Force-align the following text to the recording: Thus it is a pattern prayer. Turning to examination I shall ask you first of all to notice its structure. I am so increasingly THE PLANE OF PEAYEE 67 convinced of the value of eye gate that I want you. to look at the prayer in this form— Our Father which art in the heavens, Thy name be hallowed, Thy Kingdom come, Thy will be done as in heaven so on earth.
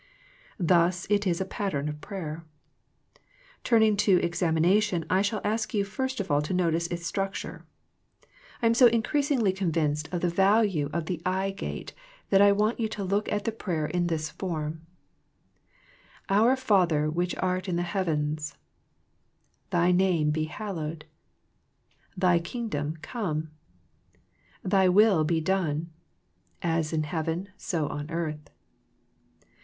Thus 0.57 1.05
it 1.11 1.27
is 1.27 1.39
a 1.39 1.45
pattern 1.45 1.95
prayer. 2.01 2.43
Turning 3.63 3.95
to 3.97 4.17
examination 4.23 5.05
I 5.11 5.21
shall 5.21 5.41
ask 5.43 5.75
you 5.75 5.83
first 5.83 6.19
of 6.19 6.31
all 6.31 6.41
to 6.41 6.55
notice 6.55 6.87
its 6.87 7.05
structure. 7.05 7.67
I 8.63 8.65
am 8.65 8.73
so 8.73 8.87
increasingly 8.87 9.51
THE 9.51 9.59
PLANE 9.59 9.67
OF 9.69 9.73
PEAYEE 9.75 9.81
67 9.89 9.89
convinced 9.91 10.09
of 10.15 10.21
the 10.21 10.35
value 10.35 10.89
of 10.91 11.07
eye 11.23 11.51
gate 11.51 11.93
that 12.31 12.41
I 12.41 12.51
want 12.51 12.79
you. 12.79 12.87
to 12.89 13.03
look 13.03 13.31
at 13.31 13.45
the 13.45 13.51
prayer 13.51 13.85
in 13.85 14.07
this 14.07 14.31
form— 14.31 14.87
Our 16.41 16.55
Father 16.55 17.07
which 17.07 17.35
art 17.35 17.69
in 17.69 17.75
the 17.75 17.83
heavens, 17.83 18.57
Thy 19.69 19.91
name 19.91 20.31
be 20.31 20.45
hallowed, 20.45 21.05
Thy 22.17 22.39
Kingdom 22.39 22.97
come, 23.03 23.51
Thy 24.63 24.89
will 24.89 25.23
be 25.23 25.39
done 25.41 25.91
as 26.63 26.91
in 26.91 27.03
heaven 27.03 27.49
so 27.55 27.85
on 27.89 28.09
earth. 28.09 28.49